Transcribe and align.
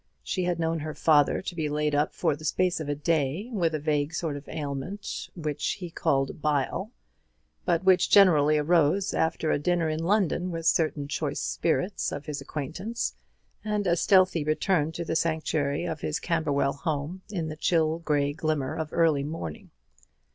She 0.23 0.45
had 0.45 0.57
known 0.57 0.79
her 0.79 0.95
father 0.95 1.43
to 1.43 1.53
be 1.55 1.69
laid 1.69 1.93
up 1.93 2.11
for 2.11 2.35
the 2.35 2.43
space 2.43 2.79
of 2.79 2.89
a 2.89 2.95
day 2.95 3.51
with 3.53 3.75
a 3.75 3.79
vague 3.79 4.15
sort 4.15 4.35
of 4.35 4.49
ailment 4.49 5.29
which 5.35 5.73
he 5.73 5.91
called 5.91 6.41
"bile," 6.41 6.89
but 7.65 7.83
which 7.83 8.09
generally 8.09 8.57
arose 8.57 9.13
after 9.13 9.51
a 9.51 9.59
dinner 9.59 9.89
in 9.89 9.99
London 10.03 10.49
with 10.49 10.65
certain 10.65 11.07
choice 11.07 11.39
spirits 11.39 12.11
of 12.11 12.25
his 12.25 12.41
acquaintance, 12.41 13.13
and 13.63 13.85
a 13.85 13.95
stealthy 13.95 14.43
return 14.43 14.91
to 14.93 15.05
the 15.05 15.15
sanctuary 15.15 15.85
of 15.85 16.01
his 16.01 16.19
Camberwell 16.19 16.73
home 16.73 17.21
in 17.29 17.49
the 17.49 17.55
chill 17.55 17.99
grey 17.99 18.33
glimmer 18.33 18.73
of 18.73 18.89
early 18.91 19.23
morning. 19.23 19.69